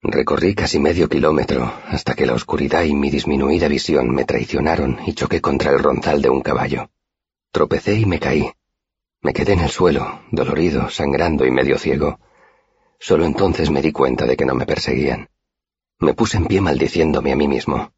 [0.00, 5.14] Recorrí casi medio kilómetro hasta que la oscuridad y mi disminuida visión me traicionaron y
[5.14, 6.90] choqué contra el ronzal de un caballo.
[7.50, 8.52] Tropecé y me caí.
[9.22, 12.20] Me quedé en el suelo, dolorido, sangrando y medio ciego.
[12.98, 15.28] Solo entonces me di cuenta de que no me perseguían.
[15.98, 17.92] Me puse en pie maldiciéndome a mí mismo.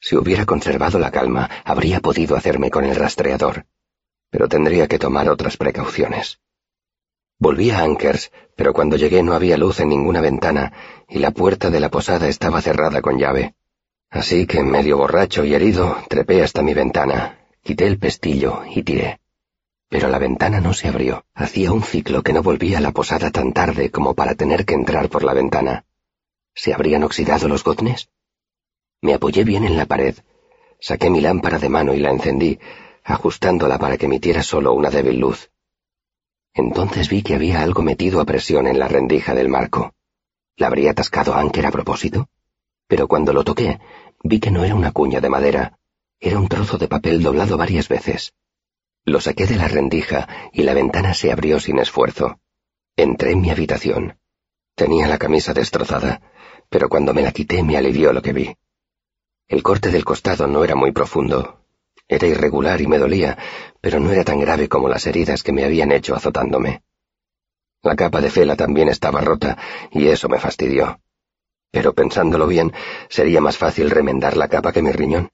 [0.00, 3.66] Si hubiera conservado la calma, habría podido hacerme con el rastreador,
[4.30, 6.40] pero tendría que tomar otras precauciones.
[7.38, 10.72] Volví a Ankers, pero cuando llegué no había luz en ninguna ventana
[11.08, 13.54] y la puerta de la posada estaba cerrada con llave.
[14.10, 19.20] Así que, medio borracho y herido, trepé hasta mi ventana, quité el pestillo y tiré.
[19.88, 21.24] Pero la ventana no se abrió.
[21.34, 24.74] Hacía un ciclo que no volvía a la posada tan tarde como para tener que
[24.74, 25.84] entrar por la ventana.
[26.54, 28.08] ¿Se habrían oxidado los goznes?
[29.00, 30.16] Me apoyé bien en la pared.
[30.80, 32.58] Saqué mi lámpara de mano y la encendí,
[33.04, 35.50] ajustándola para que emitiera solo una débil luz.
[36.52, 39.94] Entonces vi que había algo metido a presión en la rendija del marco.
[40.56, 42.28] ¿La habría atascado Anker a propósito?
[42.88, 43.78] Pero cuando lo toqué,
[44.22, 45.78] vi que no era una cuña de madera,
[46.18, 48.32] era un trozo de papel doblado varias veces.
[49.06, 52.40] Lo saqué de la rendija y la ventana se abrió sin esfuerzo.
[52.96, 54.18] Entré en mi habitación.
[54.74, 56.20] Tenía la camisa destrozada,
[56.68, 58.56] pero cuando me la quité me alivió lo que vi.
[59.46, 61.60] El corte del costado no era muy profundo.
[62.08, 63.38] Era irregular y me dolía,
[63.80, 66.82] pero no era tan grave como las heridas que me habían hecho azotándome.
[67.82, 69.56] La capa de fela también estaba rota,
[69.92, 71.00] y eso me fastidió.
[71.70, 72.72] Pero pensándolo bien,
[73.08, 75.30] sería más fácil remendar la capa que mi riñón.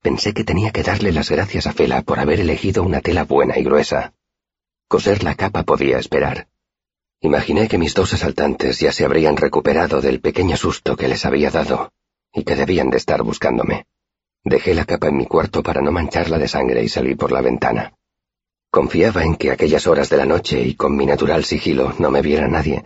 [0.00, 3.58] Pensé que tenía que darle las gracias a Fela por haber elegido una tela buena
[3.58, 4.14] y gruesa.
[4.86, 6.48] Coser la capa podía esperar.
[7.20, 11.50] Imaginé que mis dos asaltantes ya se habrían recuperado del pequeño susto que les había
[11.50, 11.92] dado,
[12.32, 13.86] y que debían de estar buscándome.
[14.44, 17.40] Dejé la capa en mi cuarto para no mancharla de sangre y salí por la
[17.40, 17.94] ventana.
[18.70, 22.22] Confiaba en que aquellas horas de la noche y con mi natural sigilo no me
[22.22, 22.84] viera nadie,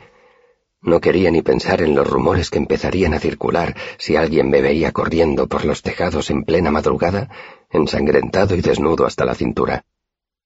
[0.83, 4.93] no quería ni pensar en los rumores que empezarían a circular si alguien me veía
[4.93, 7.31] corriendo por los tejados en plena madrugada,
[7.71, 9.85] ensangrentado y desnudo hasta la cintura.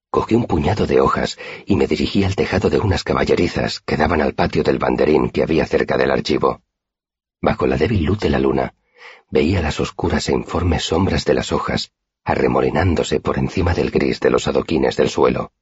[0.09, 4.21] Cogí un puñado de hojas y me dirigí al tejado de unas caballerizas que daban
[4.21, 6.61] al patio del banderín que había cerca del archivo.
[7.41, 8.73] Bajo la débil luz de la luna,
[9.29, 11.91] veía las oscuras e informes sombras de las hojas
[12.27, 15.53] arremolinándose por encima del gris de los adoquines del suelo.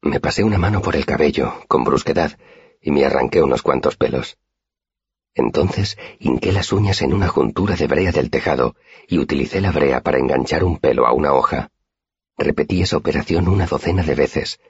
[0.00, 2.38] Me pasé una mano por el cabello, con brusquedad,
[2.82, 4.36] y me arranqué unos cuantos pelos.
[5.34, 8.74] Entonces hinqué las uñas en una juntura de brea del tejado
[9.08, 11.70] y utilicé la brea para enganchar un pelo a una hoja.
[12.36, 14.60] Repetí esa operación una docena de veces,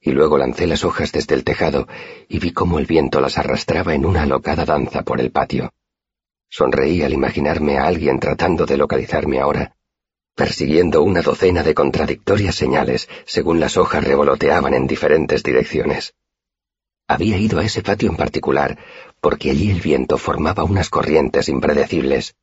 [0.00, 1.88] y luego lancé las hojas desde el tejado
[2.28, 5.72] y vi cómo el viento las arrastraba en una alocada danza por el patio.
[6.48, 9.74] Sonreí al imaginarme a alguien tratando de localizarme ahora,
[10.34, 16.14] persiguiendo una docena de contradictorias señales según las hojas revoloteaban en diferentes direcciones.
[17.12, 18.78] Había ido a ese patio en particular
[19.20, 22.36] porque allí el viento formaba unas corrientes impredecibles.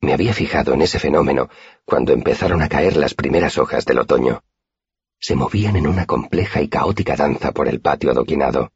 [0.00, 1.48] Me había fijado en ese fenómeno
[1.84, 4.42] cuando empezaron a caer las primeras hojas del otoño.
[5.20, 8.72] Se movían en una compleja y caótica danza por el patio adoquinado.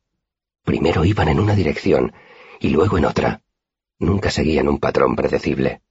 [0.62, 2.12] Primero iban en una dirección
[2.60, 3.42] y luego en otra.
[3.98, 5.82] Nunca seguían un patrón predecible.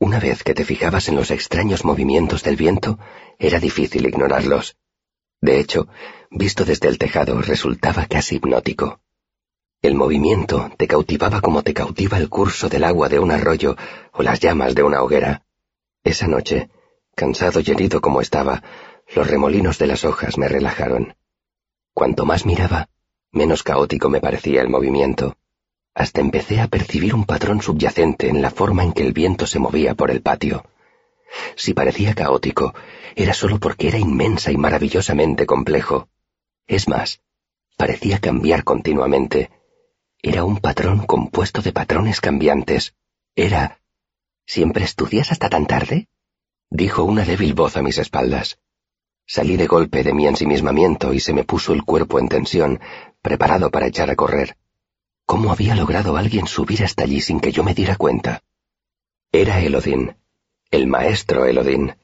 [0.00, 2.98] Una vez que te fijabas en los extraños movimientos del viento,
[3.38, 4.76] era difícil ignorarlos.
[5.40, 5.88] De hecho,
[6.30, 9.00] visto desde el tejado, resultaba casi hipnótico.
[9.80, 13.76] El movimiento te cautivaba como te cautiva el curso del agua de un arroyo
[14.12, 15.44] o las llamas de una hoguera.
[16.02, 16.68] Esa noche,
[17.14, 18.62] cansado y herido como estaba,
[19.14, 21.14] los remolinos de las hojas me relajaron.
[21.94, 22.88] Cuanto más miraba,
[23.30, 25.36] menos caótico me parecía el movimiento.
[25.94, 29.58] Hasta empecé a percibir un patrón subyacente en la forma en que el viento se
[29.58, 30.64] movía por el patio.
[31.56, 32.74] Si parecía caótico,
[33.16, 36.08] era solo porque era inmensa y maravillosamente complejo.
[36.66, 37.20] Es más,
[37.76, 39.50] parecía cambiar continuamente.
[40.22, 42.94] Era un patrón compuesto de patrones cambiantes.
[43.34, 43.80] Era...
[44.46, 46.08] ¿Siempre estudias hasta tan tarde?
[46.70, 48.58] dijo una débil voz a mis espaldas.
[49.26, 52.80] Salí de golpe de mi ensimismamiento y se me puso el cuerpo en tensión,
[53.20, 54.56] preparado para echar a correr.
[55.26, 58.42] ¿Cómo había logrado alguien subir hasta allí sin que yo me diera cuenta?
[59.30, 60.16] Era Elodin,
[60.70, 61.96] el maestro Elodín.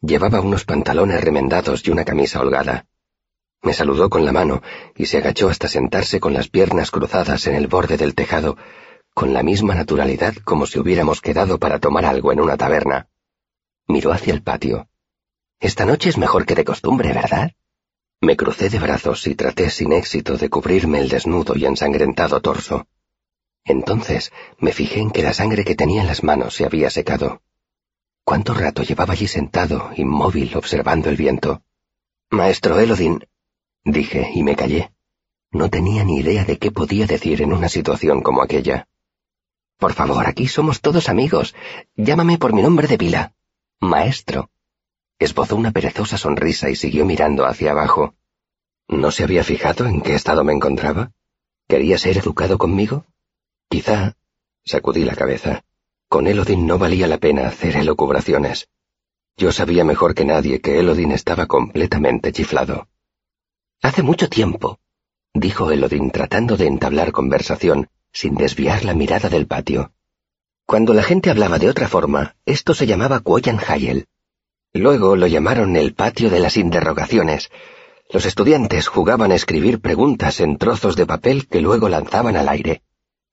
[0.00, 2.86] Llevaba unos pantalones remendados y una camisa holgada.
[3.62, 4.60] Me saludó con la mano
[4.96, 8.56] y se agachó hasta sentarse con las piernas cruzadas en el borde del tejado,
[9.14, 13.08] con la misma naturalidad como si hubiéramos quedado para tomar algo en una taberna.
[13.86, 14.88] Miró hacia el patio.
[15.60, 17.52] Esta noche es mejor que de costumbre, ¿verdad?
[18.20, 22.88] Me crucé de brazos y traté sin éxito de cubrirme el desnudo y ensangrentado torso.
[23.64, 27.42] Entonces me fijé en que la sangre que tenía en las manos se había secado.
[28.28, 31.62] ¿Cuánto rato llevaba allí sentado, inmóvil, observando el viento?
[32.28, 33.24] Maestro Elodin,
[33.84, 34.92] dije y me callé.
[35.52, 38.88] No tenía ni idea de qué podía decir en una situación como aquella.
[39.78, 41.54] Por favor, aquí somos todos amigos.
[41.94, 43.32] Llámame por mi nombre de pila.
[43.78, 44.50] Maestro.
[45.20, 48.16] Esbozó una perezosa sonrisa y siguió mirando hacia abajo.
[48.88, 51.12] ¿No se había fijado en qué estado me encontraba?
[51.68, 53.06] ¿Quería ser educado conmigo?
[53.68, 54.16] Quizá.
[54.64, 55.62] Sacudí la cabeza.
[56.08, 58.68] Con Elodin no valía la pena hacer elucubraciones.
[59.36, 62.88] Yo sabía mejor que nadie que Elodin estaba completamente chiflado.
[63.82, 64.78] Hace mucho tiempo,
[65.34, 69.92] dijo Elodin tratando de entablar conversación sin desviar la mirada del patio.
[70.64, 74.06] Cuando la gente hablaba de otra forma, esto se llamaba Quoyan Hayel.
[74.72, 77.50] Luego lo llamaron el patio de las interrogaciones.
[78.10, 82.82] Los estudiantes jugaban a escribir preguntas en trozos de papel que luego lanzaban al aire.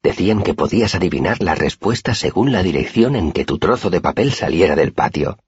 [0.04, 4.34] Decían que podías adivinar la respuesta según la dirección en que tu trozo de papel
[4.34, 5.40] saliera del patio.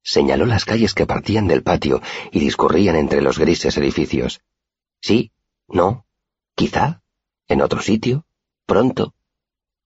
[0.00, 4.42] Señaló las calles que partían del patio y discurrían entre los grises edificios.
[5.00, 5.32] Sí,
[5.66, 6.06] no,
[6.54, 7.02] quizá,
[7.48, 8.24] en otro sitio,
[8.64, 9.12] pronto.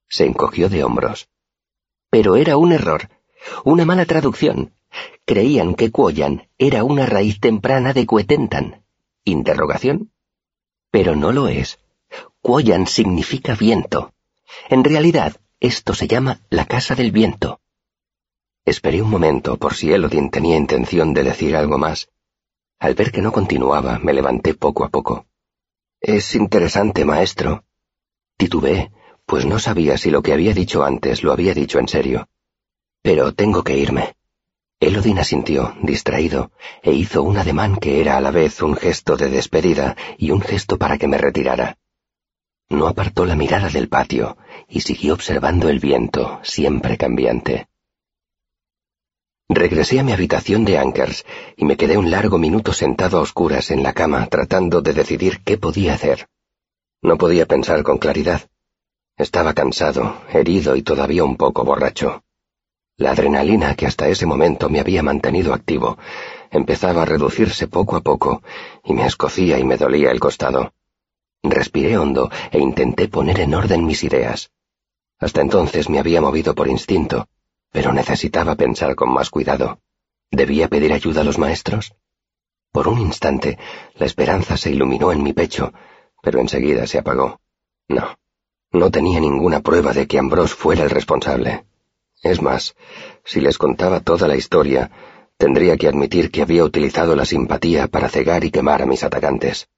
[0.06, 1.30] Se encogió de hombros.
[2.10, 3.08] Pero era un error,
[3.64, 4.74] una mala traducción.
[5.24, 8.84] Creían que Cuoyan era una raíz temprana de Cuetentan.
[9.24, 10.12] ¿Interrogación?
[10.90, 11.78] Pero no lo es.
[12.48, 14.14] Cuoyan significa viento.
[14.70, 17.60] En realidad, esto se llama la casa del viento.
[18.64, 22.08] Esperé un momento por si Elodin tenía intención de decir algo más.
[22.78, 25.26] Al ver que no continuaba, me levanté poco a poco.
[26.00, 27.64] Es interesante, maestro.
[28.38, 28.92] Titubeé,
[29.26, 32.30] pues no sabía si lo que había dicho antes lo había dicho en serio.
[33.02, 34.14] Pero tengo que irme.
[34.80, 36.50] Elodin asintió, distraído,
[36.82, 40.40] e hizo un ademán que era a la vez un gesto de despedida y un
[40.40, 41.76] gesto para que me retirara.
[42.70, 44.36] No apartó la mirada del patio
[44.68, 47.68] y siguió observando el viento, siempre cambiante.
[49.48, 51.24] Regresé a mi habitación de Ankers
[51.56, 55.40] y me quedé un largo minuto sentado a oscuras en la cama tratando de decidir
[55.42, 56.28] qué podía hacer.
[57.00, 58.42] No podía pensar con claridad.
[59.16, 62.22] Estaba cansado, herido y todavía un poco borracho.
[62.98, 65.96] La adrenalina que hasta ese momento me había mantenido activo
[66.50, 68.42] empezaba a reducirse poco a poco
[68.84, 70.72] y me escocía y me dolía el costado.
[71.42, 74.50] Respiré hondo e intenté poner en orden mis ideas.
[75.18, 77.28] Hasta entonces me había movido por instinto,
[77.70, 79.80] pero necesitaba pensar con más cuidado.
[80.30, 81.94] ¿Debía pedir ayuda a los maestros?
[82.72, 83.58] Por un instante,
[83.94, 85.72] la esperanza se iluminó en mi pecho,
[86.22, 87.40] pero enseguida se apagó.
[87.88, 88.16] No,
[88.72, 91.64] no tenía ninguna prueba de que Ambrose fuera el responsable.
[92.22, 92.74] Es más,
[93.24, 94.90] si les contaba toda la historia,
[95.36, 99.68] tendría que admitir que había utilizado la simpatía para cegar y quemar a mis atacantes.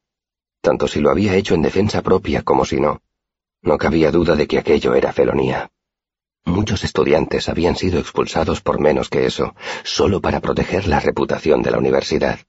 [0.61, 3.03] Tanto si lo había hecho en defensa propia como si no.
[3.63, 5.71] No cabía duda de que aquello era felonía.
[6.45, 11.71] Muchos estudiantes habían sido expulsados por menos que eso, solo para proteger la reputación de
[11.71, 12.41] la universidad.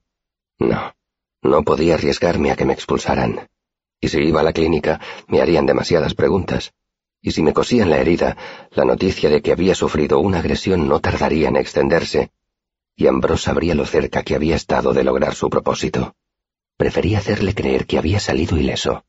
[0.59, 0.93] No,
[1.41, 3.49] no podía arriesgarme a que me expulsaran
[4.01, 6.73] y si iba a la clínica me harían demasiadas preguntas.
[7.21, 8.35] Y si me cosían la herida,
[8.71, 12.31] la noticia de que había sufrido una agresión no tardaría en extenderse,
[12.95, 16.15] y Ambrose sabría lo cerca que había estado de lograr su propósito.
[16.81, 19.05] Prefería hacerle creer que había salido ileso.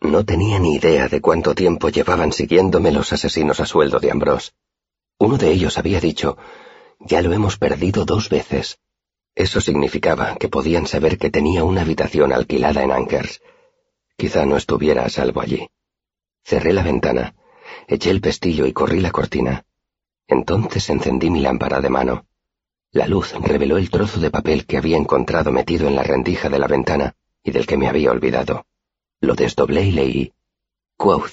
[0.00, 4.52] No tenía ni idea de cuánto tiempo llevaban siguiéndome los asesinos a sueldo de Ambrose.
[5.18, 6.38] Uno de ellos había dicho,
[7.00, 8.78] ya lo hemos perdido dos veces.
[9.34, 13.42] Eso significaba que podían saber que tenía una habitación alquilada en Ankers,
[14.16, 15.68] Quizá no estuviera a salvo allí.
[16.44, 17.34] Cerré la ventana,
[17.88, 19.64] eché el pestillo y corrí la cortina.
[20.28, 22.26] Entonces encendí mi lámpara de mano.
[22.96, 26.58] La luz reveló el trozo de papel que había encontrado metido en la rendija de
[26.58, 28.64] la ventana y del que me había olvidado.
[29.20, 30.32] Lo desdoblé y leí.
[30.96, 31.32] Quoth,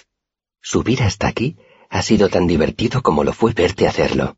[0.61, 1.55] subir hasta aquí
[1.89, 4.35] ha sido tan divertido como lo fue verte hacerlo.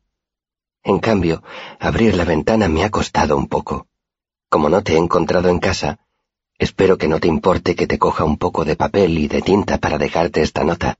[0.84, 1.42] En cambio,
[1.80, 3.88] abrir la ventana me ha costado un poco.
[4.48, 5.98] Como no te he encontrado en casa,
[6.58, 9.78] Espero que no te importe que te coja un poco de papel y de tinta
[9.78, 10.96] para dejarte esta nota.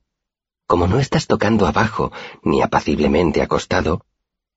[0.66, 2.10] Como no estás tocando abajo
[2.42, 4.04] ni apaciblemente acostado,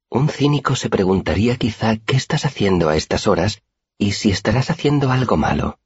[0.10, 3.62] un cínico se preguntaría quizá qué estás haciendo a estas horas
[3.98, 5.80] y si estarás haciendo algo malo.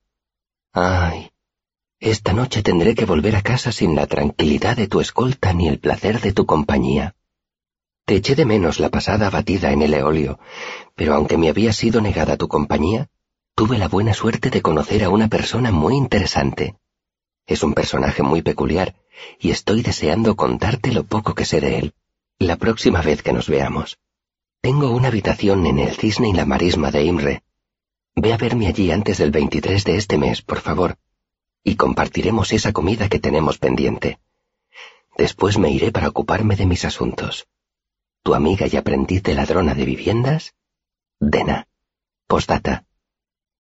[0.71, 1.31] Ay,
[1.99, 5.79] esta noche tendré que volver a casa sin la tranquilidad de tu escolta ni el
[5.79, 7.15] placer de tu compañía.
[8.05, 10.39] Te eché de menos la pasada batida en el eolio,
[10.95, 13.09] pero aunque me había sido negada tu compañía,
[13.55, 16.75] tuve la buena suerte de conocer a una persona muy interesante.
[17.45, 18.95] Es un personaje muy peculiar,
[19.39, 21.93] y estoy deseando contarte lo poco que sé de él,
[22.39, 23.97] la próxima vez que nos veamos.
[24.63, 27.43] Tengo una habitación en el Cisne y la Marisma de Imre.
[28.15, 30.95] Ve a verme allí antes del 23 de este mes, por favor,
[31.65, 34.19] y compartiremos esa comida que tenemos pendiente.
[35.17, 37.45] Después me iré para ocuparme de mis asuntos.
[38.23, 40.53] Tu amiga y aprendiz de ladrona de viviendas,
[41.19, 41.67] Dena.
[42.25, 42.85] Postdata.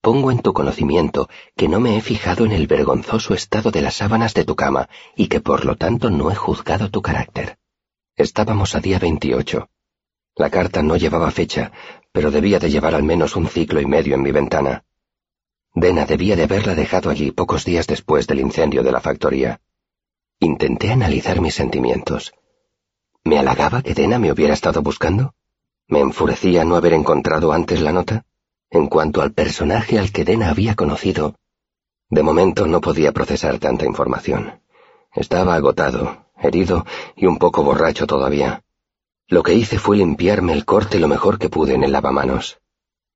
[0.03, 3.96] Pongo en tu conocimiento que no me he fijado en el vergonzoso estado de las
[3.96, 7.59] sábanas de tu cama y que por lo tanto no he juzgado tu carácter.
[8.14, 9.68] Estábamos a día 28.
[10.35, 11.72] La carta no llevaba fecha,
[12.12, 14.85] pero debía de llevar al menos un ciclo y medio en mi ventana.
[15.74, 19.61] Dena debía de haberla dejado allí pocos días después del incendio de la factoría.
[20.39, 22.33] Intenté analizar mis sentimientos.
[23.24, 25.35] ¿Me halagaba que Dena me hubiera estado buscando?
[25.87, 28.24] ¿Me enfurecía no haber encontrado antes la nota?
[28.70, 31.37] En cuanto al personaje al que Dena había conocido,
[32.12, 34.61] de momento no podía procesar tanta información.
[35.14, 36.85] Estaba agotado, herido
[37.16, 38.62] y un poco borracho todavía.
[39.29, 42.61] Lo que hice fue limpiarme el corte lo mejor que pude en el lavamanos.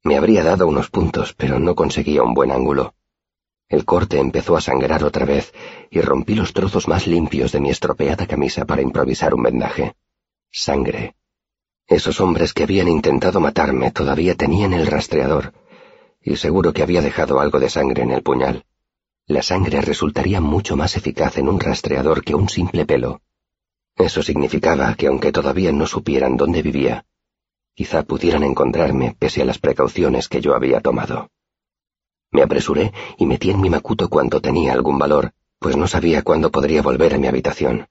[0.02, 2.94] Me habría dado unos puntos, pero no conseguía un buen ángulo.
[3.68, 5.52] El corte empezó a sangrar otra vez
[5.90, 9.96] y rompí los trozos más limpios de mi estropeada camisa para improvisar un vendaje.
[10.52, 11.16] Sangre.
[11.88, 15.52] Esos hombres que habían intentado matarme todavía tenían el rastreador,
[16.22, 18.64] y seguro que había dejado algo de sangre en el puñal.
[19.26, 23.20] La sangre resultaría mucho más eficaz en un rastreador que un simple pelo.
[23.96, 27.06] Eso significaba que aunque todavía no supieran dónde vivía,
[27.74, 31.30] quizá pudieran encontrarme pese a las precauciones que yo había tomado.
[32.30, 36.50] Me apresuré y metí en mi macuto cuanto tenía algún valor, pues no sabía cuándo
[36.50, 37.88] podría volver a mi habitación.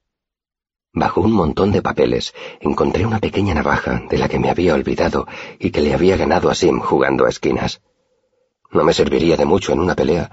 [0.93, 5.27] Bajo un montón de papeles encontré una pequeña navaja de la que me había olvidado
[5.59, 7.81] y que le había ganado a Sim jugando a esquinas.
[8.71, 10.29] No me serviría de mucho en una pelea,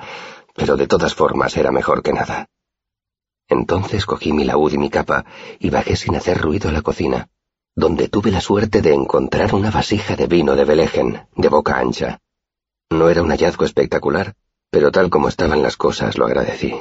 [0.54, 2.48] pero de todas formas era mejor que nada.
[3.53, 5.26] Entonces cogí mi laúd y mi capa
[5.59, 7.28] y bajé sin hacer ruido a la cocina,
[7.76, 12.18] donde tuve la suerte de encontrar una vasija de vino de Belegen, de boca ancha.
[12.90, 14.34] No era un hallazgo espectacular,
[14.70, 16.74] pero tal como estaban las cosas lo agradecí.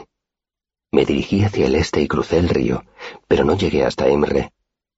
[0.93, 2.85] Me dirigí hacia el este y crucé el río,
[3.27, 4.53] pero no llegué hasta Imre.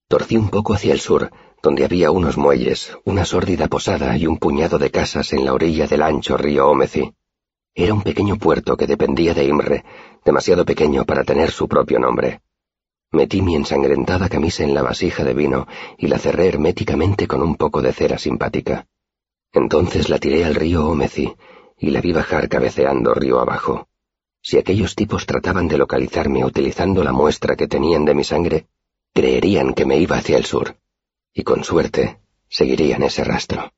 [0.08, 1.32] Torcí un poco hacia el sur,
[1.64, 5.88] donde había unos muelles, una sórdida posada y un puñado de casas en la orilla
[5.88, 7.16] del ancho río Omeci.
[7.76, 9.84] Era un pequeño puerto que dependía de Imre,
[10.24, 12.42] demasiado pequeño para tener su propio nombre.
[13.12, 15.68] Metí mi ensangrentada camisa en la vasija de vino
[15.98, 18.88] y la cerré herméticamente con un poco de cera simpática.
[19.52, 21.36] Entonces la tiré al río Omeci
[21.78, 23.88] y la vi bajar cabeceando río abajo.
[24.42, 28.68] Si aquellos tipos trataban de localizarme utilizando la muestra que tenían de mi sangre,
[29.14, 30.76] creerían que me iba hacia el sur,
[31.34, 32.20] y con suerte
[32.50, 33.72] seguirían ese rastro.